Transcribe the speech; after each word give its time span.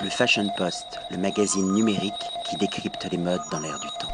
Le 0.00 0.10
Fashion 0.10 0.48
Post, 0.56 1.00
le 1.10 1.18
magazine 1.18 1.72
numérique 1.72 2.12
qui 2.48 2.56
décrypte 2.56 3.08
les 3.10 3.18
modes 3.18 3.40
dans 3.50 3.58
l'air 3.58 3.80
du 3.80 3.88
temps. 3.98 4.12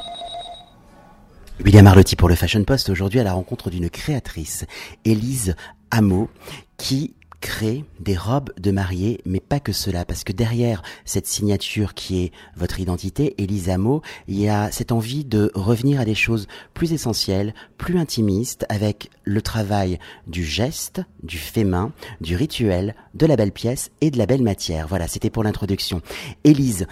William 1.63 1.87
Arlotti 1.87 2.17
pour 2.17 2.29
le 2.29 2.35
Fashion 2.35 2.65
Post, 2.65 2.89
aujourd'hui 2.89 3.21
à 3.21 3.23
la 3.23 3.35
rencontre 3.35 3.69
d'une 3.69 3.91
créatrice, 3.91 4.65
Élise 5.05 5.55
Hameau, 5.91 6.31
qui 6.79 7.15
crée 7.45 7.85
des 8.01 8.17
robes 8.17 8.55
de 8.59 8.71
mariée, 8.71 9.21
mais 9.27 9.39
pas 9.39 9.61
que 9.61 9.75
cela, 9.75 10.07
parce 10.07 10.25
que 10.25 10.33
derrière 10.33 10.83
cette 11.05 11.27
signature 11.27 11.93
qui 11.93 12.25
est 12.25 12.33
votre 12.57 12.81
identité, 12.81 13.35
Elisa 13.37 13.77
Mo, 13.77 14.01
il 14.29 14.41
y 14.41 14.49
a 14.49 14.71
cette 14.71 14.93
envie 14.93 15.27
de 15.27 15.53
revenir 15.55 16.01
à 16.01 16.07
des 16.07 16.15
choses 16.15 16.47
plus 16.73 16.95
essentielles, 16.95 17.53
plus 17.77 17.99
intimistes, 17.99 18.65
avec 18.71 19.11
le 19.25 19.43
travail 19.43 19.99
du 20.27 20.43
geste, 20.43 21.03
du 21.23 21.37
fait 21.37 21.65
main, 21.65 21.93
du 22.23 22.35
rituel, 22.35 22.95
de 23.13 23.27
la 23.27 23.37
belle 23.37 23.53
pièce 23.53 23.91
et 24.01 24.11
de 24.11 24.17
la 24.17 24.25
belle 24.25 24.43
matière. 24.43 24.89
Voilà, 24.89 25.07
c'était 25.07 25.29
pour 25.29 25.45
l'introduction. 25.45 26.01
Élise, 26.45 26.87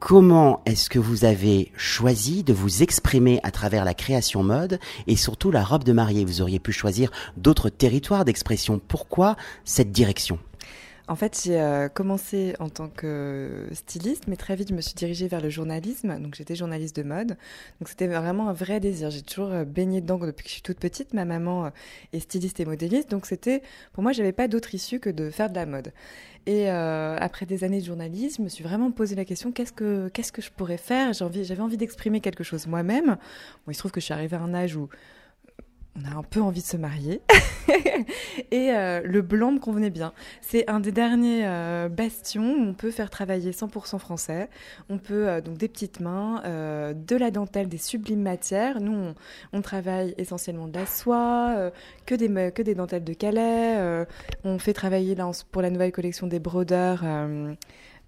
Comment 0.00 0.62
est-ce 0.64 0.88
que 0.88 1.00
vous 1.00 1.24
avez 1.24 1.72
choisi 1.76 2.44
de 2.44 2.52
vous 2.52 2.84
exprimer 2.84 3.40
à 3.42 3.50
travers 3.50 3.84
la 3.84 3.94
création 3.94 4.44
mode 4.44 4.78
et 5.08 5.16
surtout 5.16 5.50
la 5.50 5.64
robe 5.64 5.82
de 5.82 5.92
mariée? 5.92 6.24
Vous 6.24 6.40
auriez 6.40 6.60
pu 6.60 6.70
choisir 6.70 7.10
d'autres 7.36 7.68
territoires 7.68 8.24
d'expression. 8.24 8.80
Pourquoi 8.86 9.34
cette 9.64 9.90
direction? 9.90 10.38
En 11.08 11.16
fait, 11.16 11.40
j'ai 11.42 11.58
euh, 11.58 11.88
commencé 11.88 12.54
en 12.60 12.68
tant 12.68 12.88
que 12.88 13.66
styliste, 13.72 14.24
mais 14.28 14.36
très 14.36 14.56
vite, 14.56 14.68
je 14.68 14.74
me 14.74 14.82
suis 14.82 14.94
dirigée 14.94 15.26
vers 15.26 15.40
le 15.40 15.48
journalisme. 15.48 16.20
Donc, 16.20 16.34
j'étais 16.34 16.54
journaliste 16.54 16.96
de 16.96 17.02
mode. 17.02 17.38
Donc, 17.80 17.88
c'était 17.88 18.06
vraiment 18.06 18.50
un 18.50 18.52
vrai 18.52 18.78
désir. 18.78 19.10
J'ai 19.10 19.22
toujours 19.22 19.50
euh, 19.50 19.64
baigné 19.64 20.02
dedans 20.02 20.18
depuis 20.18 20.44
que 20.44 20.48
je 20.48 20.54
suis 20.54 20.62
toute 20.62 20.78
petite. 20.78 21.14
Ma 21.14 21.24
maman 21.24 21.66
euh, 21.66 21.70
est 22.12 22.20
styliste 22.20 22.60
et 22.60 22.66
modéliste. 22.66 23.10
Donc, 23.10 23.24
c'était, 23.24 23.62
pour 23.94 24.02
moi, 24.02 24.12
j'avais 24.12 24.32
pas 24.32 24.48
d'autre 24.48 24.74
issue 24.74 25.00
que 25.00 25.08
de 25.08 25.30
faire 25.30 25.48
de 25.48 25.54
la 25.54 25.64
mode. 25.64 25.92
Et 26.46 26.70
après 26.70 27.44
des 27.44 27.62
années 27.62 27.80
de 27.80 27.84
journalisme, 27.84 28.36
je 28.38 28.44
me 28.44 28.48
suis 28.48 28.64
vraiment 28.64 28.90
posé 28.90 29.14
la 29.14 29.26
question 29.26 29.52
qu'est-ce 29.52 29.72
que, 29.72 30.08
qu'est-ce 30.08 30.32
que 30.32 30.40
je 30.40 30.50
pourrais 30.50 30.78
faire? 30.78 31.12
J'avais 31.12 31.60
envie, 31.60 31.76
d'exprimer 31.76 32.22
quelque 32.22 32.42
chose 32.42 32.66
moi-même. 32.66 33.18
Il 33.66 33.74
se 33.74 33.80
trouve 33.80 33.90
que 33.90 34.00
je 34.00 34.06
suis 34.06 34.14
arrivée 34.14 34.36
à 34.38 34.40
un 34.40 34.54
âge 34.54 34.74
où 34.74 34.88
on 35.98 36.10
a 36.10 36.18
un 36.18 36.22
peu 36.22 36.40
envie 36.40 36.60
de 36.60 36.66
se 36.66 36.76
marier. 36.76 37.22
et 38.50 38.72
euh, 38.72 39.00
le 39.04 39.22
blanc 39.22 39.52
me 39.52 39.58
convenait 39.58 39.90
bien. 39.90 40.12
C'est 40.40 40.68
un 40.68 40.80
des 40.80 40.92
derniers 40.92 41.46
euh, 41.46 41.88
bastions 41.88 42.52
où 42.52 42.68
on 42.68 42.74
peut 42.74 42.90
faire 42.90 43.10
travailler 43.10 43.50
100% 43.50 43.98
français. 43.98 44.48
On 44.88 44.98
peut, 44.98 45.28
euh, 45.28 45.40
donc 45.40 45.58
des 45.58 45.68
petites 45.68 46.00
mains, 46.00 46.42
de 46.94 47.16
la 47.16 47.30
dentelle, 47.30 47.68
des 47.68 47.78
sublimes 47.78 48.22
matières. 48.22 48.80
Nous, 48.80 49.14
on, 49.52 49.62
travaille 49.62 50.14
essentiellement 50.18 50.68
de 50.68 50.78
la 50.78 50.86
soie, 50.86 51.70
que, 52.06 52.14
des, 52.14 52.28
que 52.52 52.62
des 52.62 52.74
dentelles 52.74 53.04
de 53.04 53.12
Calais. 53.12 54.06
on 54.44 54.58
fait 54.58 54.72
travailler 54.72 55.14
là, 55.14 55.30
pour 55.50 55.62
la 55.62 55.70
nouvelle 55.70 55.92
collection 55.92 56.26
des 56.26 56.38
brodeurs. 56.38 57.04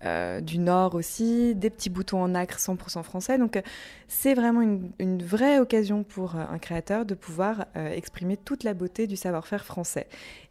Euh, 0.06 0.40
du 0.40 0.58
Nord 0.58 0.94
aussi, 0.94 1.54
des 1.54 1.68
petits 1.68 1.90
boutons 1.90 2.22
en 2.22 2.34
acre 2.34 2.58
100% 2.58 3.02
français. 3.02 3.36
Donc 3.36 3.56
euh, 3.56 3.62
c'est 4.08 4.34
vraiment 4.34 4.62
une, 4.98 5.22
vraie 5.22 5.58
occasion 5.58 6.04
pour 6.04 6.36
euh, 6.36 6.44
un 6.50 6.58
créateur 6.58 7.04
de 7.04 7.14
pouvoir 7.14 7.66
exprimer 7.74 8.36
toute 8.36 8.64
la 8.64 8.74
beauté 8.74 9.06
du 9.06 9.16
savoir-faire 9.16 9.64
français. 9.64 10.06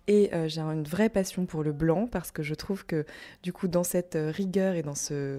Et 0.07 0.31
j'ai 0.47 0.61
une 0.61 0.85
vraie 0.85 1.09
passion 1.09 1.45
pour 1.45 1.61
le 1.61 1.71
blanc 1.71 2.07
parce 2.11 2.31
que 2.31 2.41
je 2.41 2.55
trouve 2.55 2.83
que 2.83 3.05
du 3.43 3.53
coup 3.53 3.67
dans 3.67 3.83
cette 3.83 4.17
rigueur 4.19 4.73
et 4.73 4.81
dans 4.81 4.95
ce, 4.95 5.37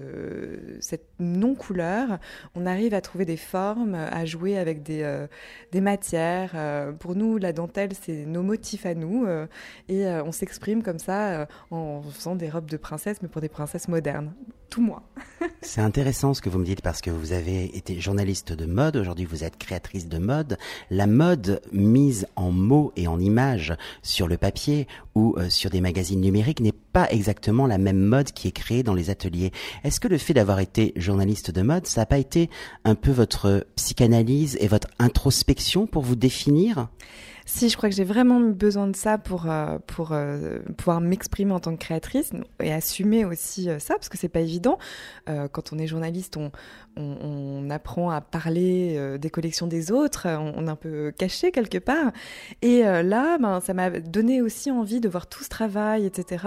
cette 0.79 1.07
non-couleur, 1.19 2.19
on 2.55 2.65
arrive 2.65 2.93
à 2.93 3.01
trouver 3.01 3.25
des 3.25 3.35
formes, 3.35 3.95
à 3.95 4.23
jouer 4.23 4.57
avec 4.57 4.81
des, 4.81 5.25
des 5.73 5.81
matières. 5.81 6.55
pour 6.99 7.15
nous, 7.15 7.37
la 7.37 7.51
dentelle, 7.51 7.91
c'est 8.01 8.25
nos 8.25 8.43
motifs 8.43 8.85
à 8.85 8.95
nous 8.95 9.27
et 9.89 10.05
on 10.07 10.31
s'exprime 10.31 10.83
comme 10.83 10.99
ça 10.99 11.49
en 11.69 12.01
faisant 12.03 12.37
des 12.37 12.49
robes 12.49 12.69
de 12.69 12.77
princesse, 12.77 13.21
mais 13.21 13.27
pour 13.27 13.41
des 13.41 13.49
princesses 13.49 13.89
modernes 13.89 14.00
tout 14.71 14.81
moi. 14.81 15.03
C'est 15.61 15.81
intéressant 15.81 16.33
ce 16.33 16.41
que 16.41 16.49
vous 16.49 16.57
me 16.57 16.65
dites 16.65 16.81
parce 16.81 17.01
que 17.01 17.11
vous 17.11 17.33
avez 17.33 17.75
été 17.77 17.99
journaliste 17.99 18.53
de 18.53 18.65
mode, 18.65 18.95
aujourd'hui 18.95 19.25
vous 19.25 19.43
êtes 19.43 19.57
créatrice 19.57 20.07
de 20.07 20.17
mode. 20.17 20.57
La 20.89 21.07
mode 21.07 21.61
mise 21.73 22.25
en 22.37 22.51
mots 22.51 22.93
et 22.95 23.07
en 23.07 23.19
images 23.19 23.75
sur 24.01 24.27
le 24.27 24.37
papier 24.37 24.87
ou 25.13 25.35
euh, 25.37 25.49
sur 25.49 25.69
des 25.69 25.81
magazines 25.81 26.21
numériques 26.21 26.61
n'est 26.61 26.71
pas 26.71 27.11
exactement 27.11 27.67
la 27.67 27.77
même 27.77 27.99
mode 27.99 28.31
qui 28.31 28.47
est 28.47 28.53
créée 28.53 28.81
dans 28.81 28.93
les 28.93 29.09
ateliers. 29.09 29.51
Est-ce 29.83 29.99
que 29.99 30.07
le 30.07 30.17
fait 30.17 30.33
d'avoir 30.33 30.59
été 30.59 30.93
journaliste 30.95 31.51
de 31.51 31.61
mode, 31.61 31.85
ça 31.85 32.01
n'a 32.01 32.05
pas 32.05 32.17
été 32.17 32.49
un 32.85 32.95
peu 32.95 33.11
votre 33.11 33.67
psychanalyse 33.75 34.57
et 34.61 34.67
votre 34.67 34.87
introspection 34.99 35.85
pour 35.85 36.03
vous 36.03 36.15
définir? 36.15 36.87
Si, 37.53 37.67
je 37.67 37.75
crois 37.75 37.89
que 37.89 37.95
j'ai 37.95 38.05
vraiment 38.05 38.39
besoin 38.39 38.87
de 38.87 38.95
ça 38.95 39.17
pour, 39.17 39.49
euh, 39.49 39.77
pour 39.85 40.13
euh, 40.13 40.59
pouvoir 40.77 41.01
m'exprimer 41.01 41.51
en 41.51 41.59
tant 41.59 41.75
que 41.75 41.81
créatrice 41.81 42.31
et 42.63 42.71
assumer 42.71 43.25
aussi 43.25 43.69
euh, 43.69 43.77
ça, 43.77 43.95
parce 43.95 44.07
que 44.07 44.17
c'est 44.17 44.29
pas 44.29 44.39
évident. 44.39 44.77
quand 45.51 45.73
on 45.73 45.77
est 45.77 45.87
journaliste, 45.87 46.37
on, 46.37 46.51
on, 46.95 47.69
apprend 47.69 48.09
à 48.09 48.21
parler 48.21 49.17
des 49.17 49.29
collections 49.29 49.67
des 49.67 49.91
autres, 49.91 50.27
on, 50.27 50.67
est 50.67 50.69
un 50.69 50.75
peu 50.75 51.11
caché 51.17 51.51
quelque 51.51 51.77
part. 51.77 52.11
Et 52.61 52.81
là, 52.81 53.37
ben, 53.37 53.59
ça 53.61 53.73
m'a 53.73 53.89
donné 53.89 54.41
aussi 54.41 54.71
envie 54.71 54.99
de 54.99 55.07
voir 55.07 55.27
tout 55.27 55.43
ce 55.43 55.49
travail, 55.49 56.05
etc., 56.05 56.45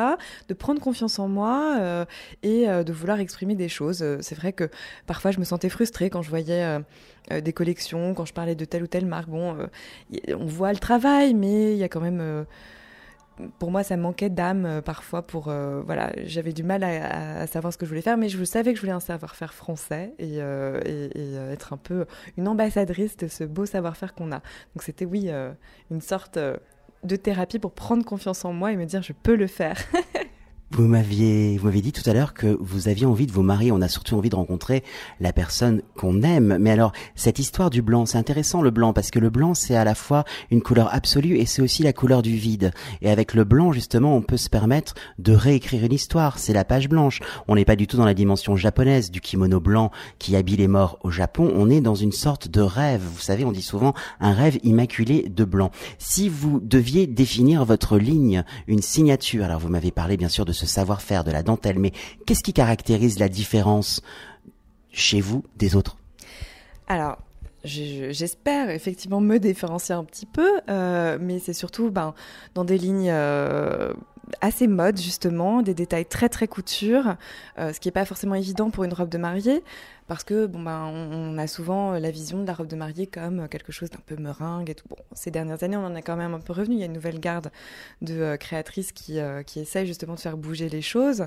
de 0.49 0.55
prendre 0.55 0.81
confiance 0.81 1.19
en 1.19 1.29
moi 1.29 2.07
et 2.43 2.67
de 2.67 2.93
vouloir 2.93 3.21
exprimer 3.21 3.55
des 3.55 3.69
choses. 3.69 4.05
C'est 4.21 4.35
vrai 4.35 4.53
que 4.53 4.69
parfois, 5.07 5.31
je 5.31 5.39
me 5.39 5.45
sentais 5.45 5.71
frustrée 5.71 6.11
quand 6.11 6.23
je 6.23 6.31
voyais 6.31 6.79
des 7.31 7.53
collections, 7.55 8.13
quand 8.13 8.27
je 8.27 8.35
parlais 8.35 8.55
de 8.55 8.65
telle 8.67 8.83
ou 8.83 8.87
telle 8.87 9.07
marque. 9.07 9.31
Bon, 9.31 9.57
on 10.29 10.47
voit 10.47 10.73
le 10.73 10.79
travail, 10.79 10.94
mais 10.99 11.73
il 11.73 11.79
y 11.79 11.85
a 11.85 11.89
quand 11.89 12.01
même 12.01 12.21
euh, 12.21 12.45
pour 13.59 13.71
moi, 13.71 13.83
ça 13.83 13.97
manquait 13.97 14.31
d'âme 14.31 14.81
parfois. 14.85 15.23
Pour 15.23 15.45
voilà, 15.45 16.13
j'avais 16.25 16.53
du 16.53 16.63
mal 16.63 16.85
à, 16.85 17.47
savoir 17.49 17.73
ce 17.73 17.79
que 17.79 17.85
je 17.85 17.91
voulais 17.91 18.03
faire, 18.03 18.17
mais 18.17 18.29
je 18.29 18.43
savais 18.45 18.73
que 18.73 18.77
je 18.77 18.81
voulais 18.81 18.93
un 18.93 19.01
savoir-faire 19.01 19.55
français 19.55 20.15
et, 20.21 20.39
être 20.39 21.73
un 21.73 21.77
peu 21.77 22.07
une 22.37 22.47
ambassadrice 22.47 23.17
de 23.17 23.27
ce 23.27 23.43
beau 23.43 23.67
savoir-faire 23.67 24.15
qu'on 24.15 24.31
a. 24.31 24.39
Donc 24.75 24.83
c'était 24.83 25.05
oui 25.05 25.31
une 25.91 26.01
sorte 26.01 26.39
de 27.05 27.17
thérapie 27.17 27.59
pour 27.59 27.73
prendre 27.73 28.05
confiance 28.05 28.45
en 28.45 28.53
moi 28.53 28.71
et 28.71 28.77
me 28.77 28.85
dire 28.85 29.03
je 29.03 29.13
peux 29.13 29.35
le 29.35 29.49
faire. 29.49 29.79
Vous 30.77 30.89
m'aviez, 30.89 31.57
vous 31.57 31.67
m'aviez 31.67 31.83
dit 31.83 31.93
tout 31.93 32.03
à 32.11 32.13
l'heure 32.13 32.35
que 32.35 32.59
vous 32.61 32.89
aviez 32.89 33.07
envie 33.07 33.29
de 33.29 33.33
vous 33.33 33.45
marier. 33.45 33.71
On 33.71 33.81
a 33.81 33.87
surtout 33.87 34.17
envie 34.17 34.29
de 34.29 34.35
rencontrer 34.35 34.83
la 35.21 35.33
personne 35.33 35.83
qu'on 35.97 36.23
aime. 36.23 36.59
Mais 36.59 36.73
alors, 36.73 36.91
cette 37.15 37.39
histoire 37.39 37.71
du 37.71 37.81
blanc, 37.81 38.07
c'est 38.07 38.19
intéressant 38.19 38.61
le 38.61 38.73
blanc 38.73 38.93
parce 38.93 39.13
que 39.13 39.21
le 39.21 39.31
blanc, 39.31 39.55
c'est 39.55 39.77
à 39.77 39.85
la 39.85 39.95
fois 39.95 40.25
une 40.51 40.63
couleur 40.63 40.93
absolue 40.93 41.37
et 41.37 41.47
c'est 41.47 41.63
aussi 41.63 41.85
la 41.85 41.93
couleur 41.93 42.23
du 42.23 42.35
vide. 42.35 42.73
Et 43.03 43.09
avec 43.09 43.35
le 43.35 43.45
blanc, 43.45 43.71
justement, 43.71 44.17
on 44.17 44.23
peut 44.23 44.37
se 44.37 44.51
permettre 44.51 44.95
de 45.21 45.33
réécrire 45.33 45.85
une 45.85 45.93
histoire. 45.93 46.41
C'est 46.41 46.53
la 46.53 46.65
page 46.65 46.89
blanche. 46.89 47.21
On 47.47 47.55
n'est 47.55 47.65
pas 47.65 47.77
du 47.77 47.87
tout 47.87 47.97
dans 47.97 48.05
la 48.05 48.13
dimension 48.13 48.57
japonaise 48.57 49.13
du 49.13 49.21
kimono 49.21 49.61
blanc 49.61 49.93
qui 50.19 50.35
habille 50.35 50.57
les 50.57 50.67
morts 50.67 50.99
au 51.05 51.13
Japon. 51.13 51.53
On 51.55 51.71
est 51.71 51.83
dans 51.83 51.95
une 51.95 52.11
sorte 52.11 52.49
de 52.49 52.61
rêve. 52.61 53.03
Vous 53.15 53.21
savez, 53.21 53.45
on 53.45 53.53
dit 53.53 53.63
souvent 53.63 53.95
un 54.19 54.33
rêve 54.33 54.59
immaculé 54.65 55.29
de 55.29 55.45
blanc. 55.45 55.71
Si 55.99 56.29
vous 56.29 56.59
deviez 56.59 57.07
définir 57.07 57.65
votre 57.65 57.97
ligne, 57.97 58.43
une 58.67 58.83
signature, 58.83 59.45
alors 59.45 59.61
vous 59.61 59.69
m'avez 59.69 59.93
parlé 59.93 60.17
bien 60.17 60.29
sûr 60.29 60.45
de 60.45 60.53
ce 60.53 60.64
savoir-faire 60.65 61.25
de 61.25 61.31
la 61.31 61.43
dentelle, 61.43 61.79
mais 61.79 61.93
qu'est-ce 62.27 62.43
qui 62.43 62.53
caractérise 62.53 63.19
la 63.19 63.29
différence 63.29 64.03
chez 64.93 65.21
vous 65.21 65.45
des 65.57 65.77
autres? 65.77 65.97
Alors, 66.87 67.19
j'espère 67.65 68.71
effectivement 68.71 69.21
me 69.21 69.39
différencier 69.39 69.95
un 69.95 70.05
petit 70.05 70.27
peu, 70.27 70.61
euh, 70.69 71.19
mais 71.21 71.39
c'est 71.39 71.53
surtout 71.53 71.91
ben, 71.91 72.15
dans 72.55 72.65
des 72.65 72.79
lignes 72.79 73.11
euh, 73.11 73.93
assez 74.41 74.67
mode 74.67 74.99
justement, 74.99 75.63
des 75.63 75.75
détails 75.75 76.07
très 76.07 76.29
très 76.29 76.49
couture, 76.49 77.17
euh, 77.59 77.73
ce 77.73 77.81
qui 77.81 77.89
n'est 77.89 77.93
pas 77.93 78.05
forcément 78.05 78.35
évident 78.35 78.71
pour 78.71 78.85
une 78.85 78.93
robe 78.93 79.09
de 79.09 79.19
mariée, 79.19 79.63
parce 80.07 80.25
que 80.25 80.47
bon 80.47 80.61
ben 80.61 80.85
on, 80.85 81.39
a 81.39 81.47
souvent 81.47 81.93
la 81.93 82.11
vision 82.11 82.43
de 82.43 82.47
la 82.47 82.55
robe 82.55 82.67
de 82.67 82.77
mariée 82.77 83.07
comme 83.07 83.49
quelque 83.49 83.73
chose 83.73 83.91
d'un 83.91 84.01
peu 84.05 84.17
meringue 84.17 84.71
et 84.71 84.75
tout. 84.75 84.87
Bon, 84.89 84.97
ces 85.15 85.31
dernières 85.31 85.63
années, 85.63 85.77
on 85.77 85.85
en 85.85 85.95
a 85.95 86.03
quand 86.03 86.17
même 86.17 86.35
un 86.35 86.41
peu 86.41 86.53
revenu. 86.53 86.77
Il 86.77 86.81
y 86.81 86.83
a 86.83 86.87
une 86.87 86.93
nouvelle 86.93 87.21
garde 87.21 87.51
de 88.03 88.15
euh, 88.15 88.37
créatrices 88.37 88.93
qui 88.93 89.19
euh, 89.19 89.43
qui 89.43 89.65
justement 89.87 90.15
de 90.15 90.21
faire 90.21 90.37
bouger 90.37 90.69
les 90.69 90.83
choses. 90.83 91.27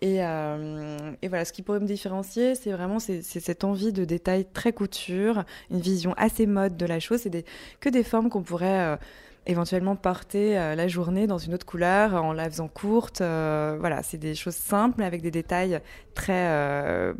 Et, 0.00 0.16
et 0.16 1.28
voilà, 1.28 1.44
ce 1.44 1.52
qui 1.52 1.62
pourrait 1.62 1.80
me 1.80 1.86
différencier, 1.86 2.54
c'est 2.54 2.72
vraiment 2.72 2.98
c'est 2.98 3.22
cette 3.22 3.64
envie 3.64 3.92
de 3.92 4.04
détails 4.04 4.46
très 4.52 4.72
couture, 4.72 5.44
une 5.70 5.80
vision 5.80 6.14
assez 6.16 6.46
mode 6.46 6.76
de 6.76 6.86
la 6.86 7.00
chose. 7.00 7.20
C'est 7.22 7.44
que 7.80 7.88
des 7.88 8.02
formes 8.02 8.28
qu'on 8.28 8.42
pourrait 8.42 8.98
éventuellement 9.46 9.96
porter 9.96 10.58
euh, 10.58 10.74
la 10.74 10.88
journée 10.88 11.26
dans 11.26 11.38
une 11.38 11.54
autre 11.54 11.66
couleur 11.66 12.14
en 12.14 12.32
la 12.32 12.48
faisant 12.48 12.68
courte. 12.68 13.20
Euh, 13.20 13.76
voilà, 13.78 14.02
c'est 14.02 14.18
des 14.18 14.34
choses 14.34 14.54
simples 14.54 15.02
avec 15.02 15.22
des 15.22 15.30
détails 15.30 15.80
très, 16.14 16.48
euh, 16.48 17.12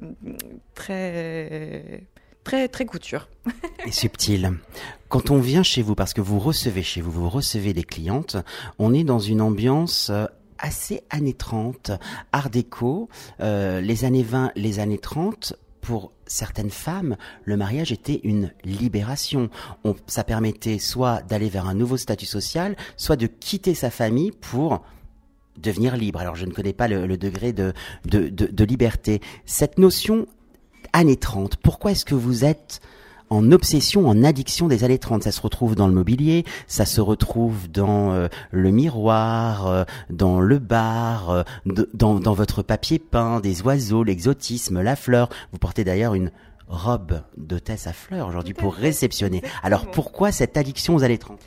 très, 0.75 2.05
très, 2.45 2.69
très 2.69 2.87
couture. 2.87 3.29
Et 3.87 3.93
subtil. 3.93 4.53
Quand 5.09 5.31
on 5.31 5.39
vient 5.39 5.63
chez 5.63 5.83
vous, 5.83 5.95
parce 5.95 6.15
que 6.15 6.21
vous 6.21 6.39
recevez 6.39 6.83
chez 6.83 7.01
vous, 7.01 7.11
vous 7.11 7.29
recevez 7.29 7.73
des 7.73 7.85
clientes, 7.85 8.37
on 8.79 8.95
est 8.95 9.05
dans 9.05 9.19
une 9.19 9.41
ambiance 9.41 10.11
assez 10.59 11.03
années 11.11 11.35
30, 11.35 11.91
art 12.31 12.49
déco, 12.49 13.09
les 13.41 14.05
années 14.05 14.23
20, 14.23 14.53
les 14.55 14.79
années 14.79 14.99
30, 14.99 15.55
pour 15.83 16.13
certaines 16.27 16.71
femmes, 16.71 17.17
le 17.45 17.57
mariage 17.57 17.93
était 17.93 18.21
une 18.23 18.53
libération. 18.65 19.51
On, 19.85 19.95
ça 20.07 20.25
permettait 20.25 20.79
soit 20.79 21.23
d'aller 21.23 21.51
vers 21.51 21.67
un 21.67 21.75
nouveau 21.75 21.99
statut 21.99 22.25
social, 22.25 22.77
soit 22.97 23.17
de 23.17 23.27
quitter 23.27 23.75
sa 23.75 23.91
famille 23.91 24.31
pour 24.31 24.83
devenir 25.59 25.97
libre. 25.97 26.21
Alors 26.21 26.37
je 26.37 26.47
ne 26.47 26.53
connais 26.53 26.73
pas 26.73 26.89
le, 26.89 27.19
degré 27.19 27.53
de, 27.53 27.75
de, 28.07 28.29
de, 28.29 28.65
liberté. 28.65 29.21
Cette 29.45 29.79
notion 29.79 30.27
années 30.93 31.17
30, 31.17 31.57
pourquoi 31.57 31.91
est-ce 31.91 32.05
que 32.05 32.15
vous 32.15 32.45
êtes 32.45 32.81
en 33.33 33.51
obsession, 33.51 34.07
en 34.07 34.23
addiction 34.23 34.69
des 34.69 34.85
années 34.85 34.99
30. 34.99 35.23
Ça 35.23 35.33
se 35.33 35.41
retrouve 35.41 35.75
dans 35.75 35.87
le 35.87 35.95
mobilier, 35.95 36.45
ça 36.67 36.85
se 36.85 37.01
retrouve 37.01 37.71
dans 37.71 38.13
euh, 38.13 38.29
le 38.51 38.71
miroir, 38.71 39.67
euh, 39.67 39.85
dans 40.11 40.41
le 40.41 40.59
bar, 40.59 41.31
euh, 41.31 41.43
dans, 41.95 42.21
dans 42.21 42.35
votre 42.35 42.63
papier 42.63 42.99
peint, 42.99 43.41
des 43.41 43.63
oiseaux, 43.63 44.05
l'exotisme, 44.05 44.83
la 44.83 44.97
fleur. 44.97 45.31
Vous 45.53 45.59
portez 45.59 45.83
d'ailleurs 45.83 46.15
une 46.15 46.31
robe 46.69 47.23
d'hôtesse 47.37 47.87
à 47.87 47.93
fleurs 47.93 48.29
aujourd'hui 48.29 48.55
pour 48.55 48.75
réceptionner. 48.75 49.43
Alors 49.63 49.91
pourquoi 49.91 50.31
cette 50.31 50.57
addiction 50.57 50.95
aux 50.95 51.03
années 51.03 51.19
30 51.19 51.41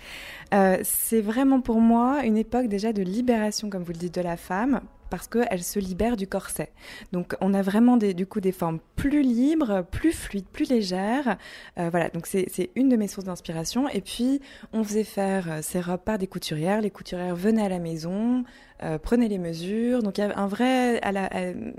euh, 0.54 0.78
c'est 0.84 1.22
vraiment 1.22 1.60
pour 1.60 1.82
moi 1.82 2.24
une 2.24 2.38
époque 2.38 2.68
déjà 2.68 2.94
de 2.94 3.02
libération, 3.02 3.70
comme 3.70 3.84
vous 3.84 3.92
le 3.92 3.98
dites, 3.98 4.16
de 4.16 4.22
la 4.22 4.38
femme, 4.38 4.82
parce 5.10 5.28
qu'elle 5.28 5.63
se 5.63 5.80
libère 5.80 6.18
du 6.18 6.28
corset. 6.28 6.72
Donc 7.12 7.36
on 7.42 7.54
a 7.54 7.62
vraiment 7.62 7.98
des, 7.98 8.13
du 8.13 8.25
coup 8.25 8.42
des 8.42 8.52
formes 8.52 8.80
plus 8.96 9.22
libres, 9.22 9.86
plus 9.92 10.12
fluides, 10.12 10.48
plus 10.48 10.69
légères. 10.69 11.38
Euh, 11.78 11.90
voilà, 11.90 12.10
donc 12.10 12.28
c'est 12.28 12.72
une 12.75 12.90
de 12.90 12.96
mes 12.96 13.07
sources 13.07 13.25
d'inspiration. 13.25 13.88
Et 13.90 14.02
puis 14.02 14.42
on 14.74 14.84
faisait 14.84 15.04
faire 15.04 15.52
euh, 15.52 15.60
ces 15.62 15.81
robes 15.81 16.02
par 16.04 16.18
des 16.18 16.28
couturières. 16.28 16.81
Les 16.81 16.92
couturières 16.92 17.36
venaient 17.36 17.66
à 17.66 17.69
la 17.69 17.80
maison, 17.80 18.44
euh, 18.83 18.98
prenez 18.98 19.30
les 19.30 19.38
mesures. 19.38 20.04
Donc 20.04 20.18
il 20.18 20.22
y 20.22 20.24
a 20.24 20.38
un 20.38 20.48
vrai, 20.48 21.01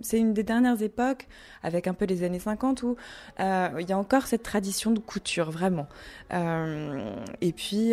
c'est 0.01 0.19
une 0.19 0.33
des 0.33 0.43
dernières 0.43 0.83
époques, 0.83 1.27
avec 1.63 1.87
un 1.87 1.95
peu 1.95 2.05
les 2.07 2.23
années 2.23 2.39
50, 2.39 2.83
où 2.83 2.97
euh, 3.41 3.69
il 3.81 3.89
y 3.89 3.93
a 3.93 3.99
encore 3.99 4.27
cette 4.27 4.43
tradition 4.43 4.91
de 4.91 4.99
couture, 4.99 5.51
vraiment. 5.51 5.89
Euh, 6.33 7.15
et 7.41 7.53
puis, 7.53 7.93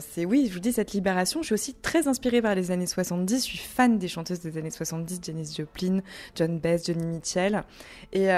c'est 0.00 0.24
oui, 0.24 0.46
je 0.48 0.54
vous 0.54 0.60
dis, 0.60 0.72
cette 0.72 0.92
libération, 0.92 1.40
je 1.42 1.46
suis 1.46 1.54
aussi 1.54 1.74
très 1.74 2.08
inspirée 2.08 2.42
par 2.42 2.54
les 2.54 2.70
années 2.70 2.86
70, 2.86 3.46
je 3.46 3.50
suis 3.50 3.58
fan 3.58 3.98
des 3.98 4.08
chanteuses 4.08 4.40
des 4.40 4.58
années 4.58 4.70
70, 4.70 5.20
Janis 5.22 5.54
Joplin, 5.56 6.00
John 6.34 6.58
Bess, 6.58 6.86
Johnny 6.86 7.06
Mitchell. 7.06 7.62
Et, 8.12 8.28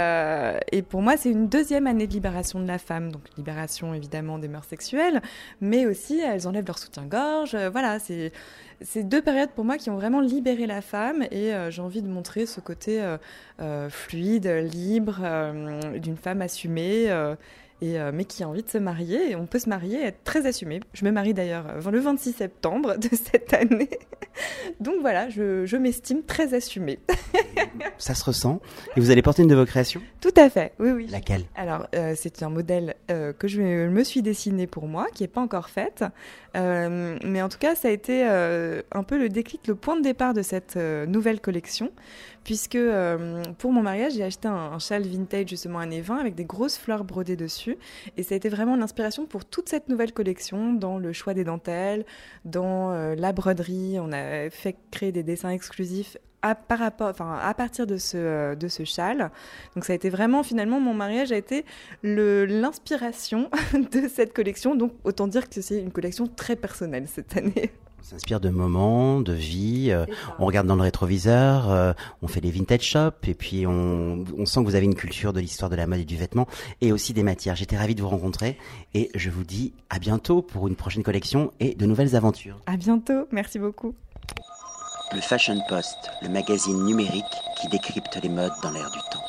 et 0.73 0.83
pour 0.83 1.03
moi, 1.03 1.17
c'est 1.17 1.31
une 1.31 1.49
deuxième 1.49 1.87
année 1.87 2.07
de 2.07 2.13
libération 2.13 2.61
de 2.61 2.67
la 2.67 2.79
femme, 2.79 3.11
donc 3.11 3.23
libération 3.37 3.95
évidemment 3.95 4.39
des 4.39 4.49
mœurs 4.49 4.67
sexuelles, 4.67 5.21
mais 5.61 5.87
aussi 5.87 6.21
elles 6.21 6.47
enlèvent 6.47 6.67
leur 6.67 6.79
soutien-gorge. 6.79 7.57
voilà, 7.73 7.99
c'est 7.99 9.03
deux 9.03 9.23
périodes 9.23 9.51
pour 9.51 9.65
moi 9.65 9.79
qui 9.79 9.91
ont 9.91 9.96
vraiment 9.97 10.21
libéré 10.21 10.67
la 10.67 10.81
femme 10.81 11.23
et 11.31 11.55
euh, 11.55 11.71
j'ai 11.71 11.83
envie 11.83 12.03
de 12.03 12.09
montrer 12.09 12.47
ce 12.47 12.61
côté 12.61 13.03
euh, 13.03 13.17
euh, 13.61 13.91
fluide, 13.91 14.47
libre, 14.47 15.21
d'une 15.99 16.17
femme 16.17 16.43
assumée 16.43 17.09
et, 17.83 17.99
euh, 18.01 18.11
mais 18.13 18.25
qui 18.25 18.43
a 18.43 18.49
envie 18.49 18.63
de 18.63 18.71
se 18.71 18.79
marier. 18.79 19.31
Et 19.31 19.37
on 19.37 19.47
peut 19.47 19.59
se 19.59 19.69
marier 19.69 20.01
et 20.01 20.07
être 20.07 20.25
très 20.25 20.47
assumé. 20.47 20.81
Je 20.93 21.05
me 21.05 21.11
marie 21.11 21.35
d'ailleurs 21.35 21.67
euh, 21.69 21.91
le 21.91 22.01
26 22.01 22.33
septembre 22.33 22.97
de 22.99 23.09
cette 23.13 23.53
année. 23.53 23.91
Donc 24.81 24.97
voilà, 25.01 25.29
je, 25.29 25.65
je 25.65 25.77
m'estime 25.77 26.23
très 26.23 26.55
assumée. 26.55 26.99
Ça 27.99 28.15
se 28.15 28.25
ressent. 28.25 28.61
Et 28.97 29.01
vous 29.01 29.11
allez 29.11 29.23
porter 29.23 29.43
une 29.43 29.49
de 29.49 29.55
vos 29.55 29.65
créations? 29.65 30.03
Tout 30.21 30.35
à 30.37 30.51
fait, 30.51 30.73
oui, 30.79 30.91
oui. 30.91 31.07
Laquelle? 31.07 31.45
Alors, 31.55 31.87
euh, 31.95 32.15
c'est 32.17 32.43
un 32.43 32.51
modèle 32.51 32.95
que 33.09 33.49
je 33.49 33.63
me 33.63 34.05
suis 34.05 34.23
dessiné 34.23 34.67
pour 34.67 34.87
moi, 34.87 35.07
qui 35.15 35.23
n'est 35.23 35.29
pas 35.29 35.41
encore 35.41 35.71
faite. 35.71 36.05
mais 36.55 37.43
en 37.43 37.49
tout 37.49 37.59
cas, 37.59 37.75
ça 37.75 37.89
a 37.89 37.91
été 37.91 38.25
un 38.25 39.03
peu 39.03 39.19
le 39.19 39.29
déclic, 39.29 39.67
le 39.67 39.75
point 39.75 39.97
de 39.97 40.03
départ 40.03 40.35
de 40.35 40.43
cette 40.43 40.77
nouvelle 40.77 41.41
collection 41.41 41.91
puisque 42.47 42.79
pour 43.59 43.73
mon 43.73 43.83
mariage, 43.83 44.13
j'ai 44.13 44.23
acheté 44.23 44.47
un, 44.47 44.79
châle 44.79 45.03
vintage 45.03 45.49
justement 45.49 45.81
années 45.81 46.01
20 46.01 46.19
avec 46.19 46.37
des 46.37 46.45
grosses 46.45 46.79
fleurs 46.79 47.03
brodées 47.03 47.35
dessus. 47.35 47.66
Et 48.17 48.23
ça 48.23 48.35
a 48.35 48.37
été 48.37 48.49
vraiment 48.49 48.77
l'inspiration 48.77 49.27
pour 49.27 49.45
toute 49.45 49.69
cette 49.69 49.89
nouvelle 49.89 50.13
collection, 50.13 50.73
dans 50.73 50.99
le 50.99 51.13
choix 51.13 51.35
des 51.35 51.45
dentelles, 51.45 52.05
dans 52.45 52.93
euh, 52.93 53.15
la 53.15 53.33
broderie. 53.33 53.99
On 54.01 54.13
a 54.13 54.51
fait 54.51 54.77
créer 54.91 55.13
des 55.13 55.23
dessins 55.23 55.51
exclusifs 55.51 56.17
à, 56.43 56.55
partir 56.55 57.87
euh, 58.15 58.55
de 58.55 58.69
ce 58.69 58.85
châle. 58.85 59.31
Donc 59.75 59.85
ça 59.85 59.93
a 59.93 59.97
été 59.97 60.11
vraiment, 60.11 60.43
finalement, 60.43 60.81
mon 60.81 60.95
mariage 60.95 61.33
a 61.33 61.37
été 61.37 61.65
l'inspiration 62.03 63.51
de 63.73 64.09
cette 64.09 64.33
collection. 64.33 64.75
Donc 64.75 64.93
autant 65.05 65.27
dire 65.27 65.49
que 65.49 65.61
c'est 65.61 65.81
une 65.81 65.93
collection 65.93 66.27
très 66.27 66.57
personnelle 66.57 67.07
cette 67.09 67.37
année 67.37 67.73
s'inspire 68.07 68.39
de 68.39 68.51
moments, 68.51 69.21
de 69.21 69.33
vie. 69.33 69.89
Euh, 69.91 70.07
on 70.39 70.47
regarde 70.47 70.69
dans 70.69 70.77
le 70.77 70.83
rétroviseur, 70.83 71.69
euh, 71.71 71.93
on 72.23 72.29
fait 72.29 72.41
des 72.41 72.53
vintage 72.53 72.83
shops 72.83 73.27
et 73.27 73.35
puis 73.35 73.67
on, 73.67 74.25
on 74.39 74.47
sent 74.47 74.61
que 74.61 74.67
vous 74.67 74.77
avez 74.77 74.85
une 74.85 74.95
culture 74.95 75.33
de 75.33 75.41
l'histoire 75.41 75.69
de 75.69 75.75
la 75.75 75.89
mode 75.89 75.99
et 75.99 76.05
du 76.05 76.17
vêtement 76.17 76.47
et 76.81 76.93
aussi 76.93 77.13
des 77.13 77.25
matières. 77.25 77.57
J'étais 77.57 77.77
ravi 77.77 77.97
de 77.97 78.03
vous 78.03 78.09
rencontrer 78.09 78.59
et 78.95 79.11
je 79.17 79.29
vous 79.29 79.43
dis 79.43 79.73
à 79.91 79.99
bientôt 79.99 80.41
pour 80.41 80.69
une 80.69 80.77
prochaine 80.77 81.03
collection 81.03 81.53
et 81.59 81.75
de 81.75 81.85
nouvelles 81.85 82.15
aventures. 82.15 82.61
À 82.67 82.77
bientôt, 82.77 83.27
merci 83.33 83.59
beaucoup. 83.59 83.93
Le 85.13 85.21
Fashion 85.21 85.59
Post, 85.69 85.99
le 86.23 86.29
magazine 86.29 86.85
numérique 86.85 87.25
qui 87.61 87.69
décrypte 87.69 88.19
les 88.23 88.29
modes 88.29 88.53
dans 88.63 88.71
l'air 88.71 88.89
du 88.93 88.99
temps. 89.11 89.26